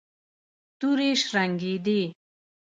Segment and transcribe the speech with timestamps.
[0.79, 2.01] تورې شرنګېدې.